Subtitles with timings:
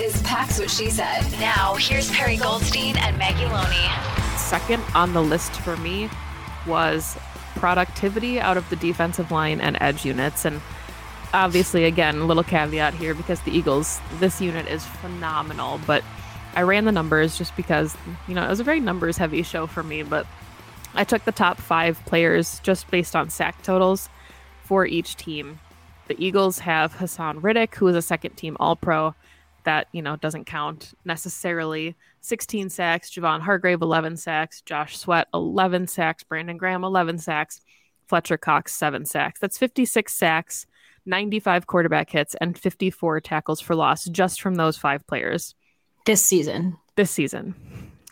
[0.00, 1.22] Is Pax What She Said.
[1.32, 4.38] Now, here's Perry Goldstein and Maggie Loney.
[4.38, 6.08] Second on the list for me
[6.66, 7.18] was
[7.56, 10.46] productivity out of the defensive line and edge units.
[10.46, 10.62] And
[11.34, 15.78] obviously, again, a little caveat here because the Eagles, this unit is phenomenal.
[15.86, 16.02] But
[16.54, 17.94] I ran the numbers just because,
[18.26, 20.02] you know, it was a very numbers heavy show for me.
[20.02, 20.26] But
[20.94, 24.08] I took the top five players just based on sack totals
[24.64, 25.60] for each team.
[26.08, 29.14] The Eagles have Haason Reddick, who is a second team All Pro.
[29.64, 31.96] That, you know, doesn't count necessarily.
[32.20, 37.60] 16 sacks, Javon Hargrave, 11 sacks, Josh Sweat, 11 sacks, Brandon Graham, 11 sacks,
[38.06, 39.40] Fletcher Cox, 7 sacks.
[39.40, 40.66] That's 56 sacks,
[41.06, 45.54] 95 quarterback hits, and 54 tackles for loss just from those five players.
[46.06, 46.76] This season.
[46.96, 47.54] This season.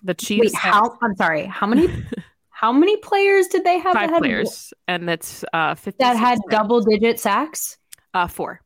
[0.03, 0.41] The Chiefs.
[0.41, 0.97] Wait, how?
[1.03, 1.45] I'm sorry.
[1.47, 1.89] How many?
[2.51, 3.93] how many players did they have?
[3.93, 7.79] Five that players, and it's uh, 56 that had double digit sacks.
[8.15, 8.61] Uh, four.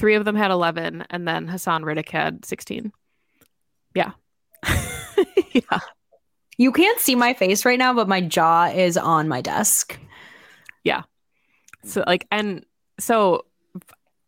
[0.00, 2.90] Three of them had 11, and then Haason Reddick had 16.
[3.94, 4.12] Yeah.
[5.52, 5.80] yeah.
[6.56, 10.00] You can't see my face right now, but my jaw is on my desk.
[10.84, 11.02] Yeah.
[11.84, 12.64] So, like, and
[12.98, 13.44] so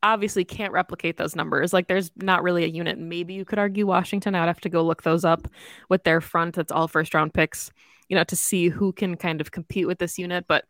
[0.02, 1.72] obviously can't replicate those numbers.
[1.72, 2.98] Like, there's not really a unit.
[2.98, 4.34] Maybe you could argue Washington.
[4.34, 5.48] I'd have to go look those up
[5.88, 6.56] with their front.
[6.56, 7.70] That's all first round picks,
[8.10, 10.44] you know, to see who can kind of compete with this unit.
[10.46, 10.66] But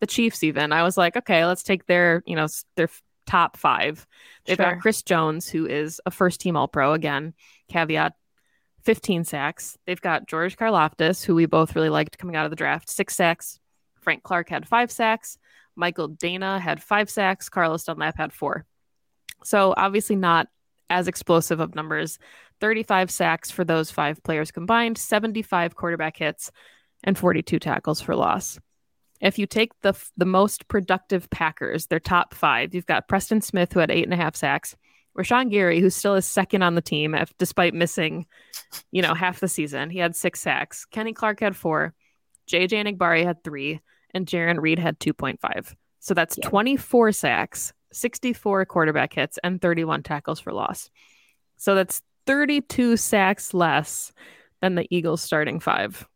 [0.00, 2.88] the Chiefs, even, I was like, okay, let's take their, you know, their
[3.30, 4.06] top five.
[4.44, 4.72] They've Sure.
[4.74, 6.92] got Chris Jones, who is a first team All Pro.
[6.94, 7.34] Again,
[7.68, 8.14] caveat
[8.84, 9.78] 15 sacks.
[9.86, 13.14] They've got George Karlaftis, who we both really liked coming out of the draft, six
[13.14, 13.60] sacks.
[14.00, 15.38] Frank Clark had five sacks.
[15.76, 17.48] Michael Danna had five sacks.
[17.48, 18.64] Carlos Dunlap had four.
[19.44, 20.48] So obviously not
[20.88, 22.18] as explosive of numbers.
[22.60, 26.50] 35 sacks for those five players combined, 75 quarterback hits,
[27.04, 28.58] and 42 tackles for loss.
[29.20, 33.72] If you take the the most productive Packers, their top five, you've got Preston Smith,
[33.72, 34.76] who had eight and a half sacks,
[35.18, 38.26] Rashan Gary, who still is second on the team if, despite missing,
[38.90, 39.90] you know, half the season.
[39.90, 40.86] He had six sacks.
[40.86, 41.94] Kenny Clark had four.
[42.48, 43.80] JJ Enagbare had three.
[44.12, 45.76] And Jarran Reed had 2.5.
[46.00, 46.48] So that's Yeah.
[46.48, 50.90] 24 sacks, 64 quarterback hits, and 31 tackles for loss.
[51.58, 54.12] So that's 32 sacks less
[54.60, 56.08] than the Eagles starting five.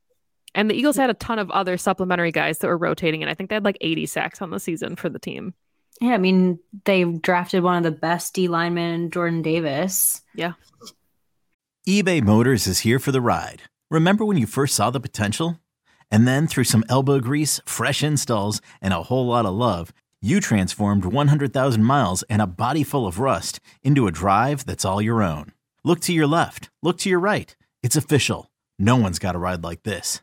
[0.55, 3.35] And the Eagles had a ton of other supplementary guys that were rotating, and I
[3.35, 5.55] think they had like 80 sacks on the season for the team.
[6.01, 10.23] Yeah, I mean, they drafted one of the best D linemen, Jordan Davis.
[10.35, 10.53] Yeah.
[11.87, 13.63] eBay Motors is here for the ride.
[13.91, 15.61] Remember when you first saw the potential?
[16.11, 20.41] And then through some elbow grease, fresh installs, and a whole lot of love, you
[20.41, 25.23] transformed 100,000 miles and a body full of rust into a drive that's all your
[25.23, 25.53] own.
[25.85, 27.55] Look to your left, look to your right.
[27.83, 28.51] It's official.
[28.79, 30.23] No one's got a ride like this.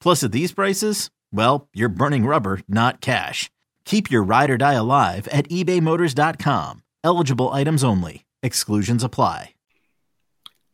[0.00, 3.50] Plus, at these prices, well, you're burning rubber, not cash.
[3.84, 6.82] Keep your ride or die alive at ebaymotors.com.
[7.02, 8.24] Eligible items only.
[8.42, 9.54] Exclusions apply.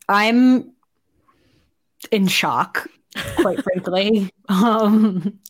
[0.08, 0.73] I'm
[2.12, 2.88] in shock,
[3.37, 4.31] quite frankly.
[4.49, 5.40] Um,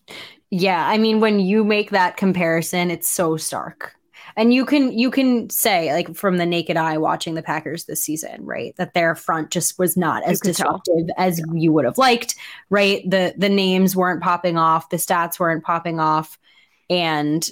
[0.51, 3.96] yeah, I mean, when you make that comparison, it's so stark.
[4.37, 8.03] And you can you can say like from the naked eye watching the Packers this
[8.03, 10.79] season, right, that their front just was not as could tell.
[10.79, 12.35] disruptive as you would have liked,
[12.69, 13.09] right?
[13.09, 16.39] The the names weren't popping off, the stats weren't popping off,
[16.91, 17.49] and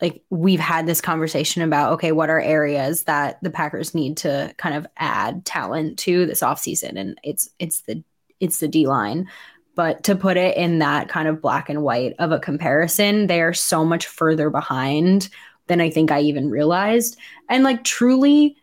[0.00, 4.52] like we've had this conversation about okay what are areas that the packers need to
[4.56, 8.02] kind of add talent to this offseason and it's it's the
[8.40, 9.28] it's the d line
[9.78, 13.40] but to put it in that kind of black and white of a comparison they
[13.40, 15.28] are so much further behind
[15.68, 17.16] than I think I even realized.
[17.48, 18.56] And like truly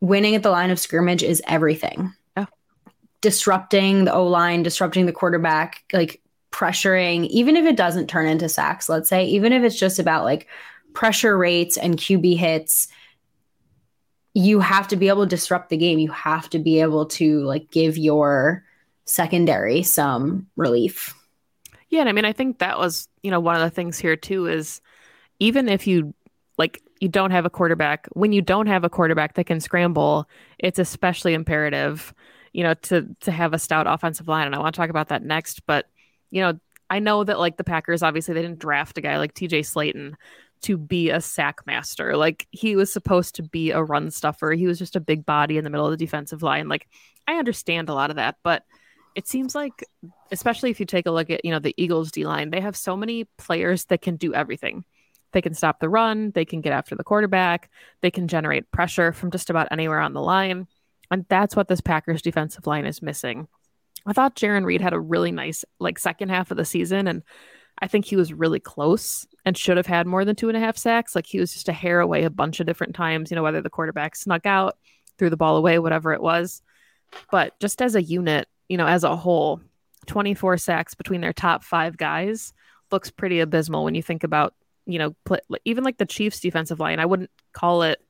[0.00, 2.14] winning at the line of scrimmage is everything.
[2.36, 2.46] Yeah.
[3.20, 6.22] Disrupting the O line, disrupting the quarterback, like
[6.52, 10.24] pressuring, even if it doesn't turn into sacks, let's say, even if it's just about
[10.24, 10.46] like
[10.92, 12.88] pressure rates and QB hits,
[14.32, 15.98] you have to be able to disrupt the game.
[15.98, 18.65] You have to be able to like give your
[19.06, 21.14] secondary some relief.
[21.88, 24.16] Yeah, and I mean, I think that was, you know, one of the things here
[24.16, 24.80] too is
[25.38, 26.14] even if you
[26.58, 30.28] like you don't have a quarterback, when you don't have a quarterback that can scramble,
[30.58, 32.12] it's especially imperative,
[32.52, 34.46] you know, to to have a stout offensive line.
[34.46, 35.86] And I want to talk about that next, but
[36.30, 36.58] you know,
[36.90, 40.14] I know that like the Packers obviously they didn't draft a guy like TJ Slaton
[40.62, 42.16] to be a sack master.
[42.16, 44.52] Like he was supposed to be a run stuffer.
[44.52, 46.68] He was just a big body in the middle of the defensive line.
[46.68, 46.88] Like
[47.28, 48.64] I understand a lot of that, but
[49.16, 49.82] it seems like
[50.30, 52.76] especially if you take a look at, you know, the Eagles D line, they have
[52.76, 54.84] so many players that can do everything.
[55.32, 57.70] They can stop the run, they can get after the quarterback,
[58.02, 60.66] they can generate pressure from just about anywhere on the line.
[61.10, 63.48] And that's what this Packers defensive line is missing.
[64.06, 67.22] I thought Jarran Reed had a really nice like second half of the season and
[67.78, 70.60] I think he was really close and should have had more than two and a
[70.60, 71.14] half sacks.
[71.14, 73.60] Like he was just a hair away a bunch of different times, you know, whether
[73.60, 74.76] the quarterback snuck out,
[75.18, 76.62] threw the ball away, whatever it was.
[77.30, 79.60] But just as a unit, you know, as a whole,
[80.06, 82.52] 24 sacks between their top five guys
[82.90, 84.54] looks pretty abysmal when you think about,
[84.86, 85.14] you know,
[85.64, 87.00] even like the Chiefs defensive line.
[87.00, 88.00] I wouldn't call it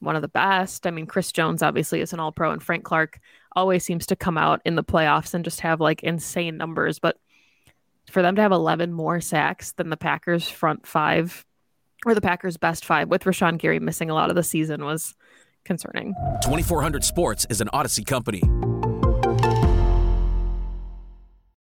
[0.00, 0.86] one of the best.
[0.86, 3.18] I mean, Chris Jones obviously is an all pro, and Frank Clark
[3.54, 6.98] always seems to come out in the playoffs and just have like insane numbers.
[6.98, 7.16] But
[8.10, 11.44] for them to have 11 more sacks than the Packers' front five
[12.04, 15.14] or the Packers' best five, with Rashan Gary missing a lot of the season, was
[15.64, 16.14] concerning.
[16.42, 18.42] 2400 Sports is an Odyssey company.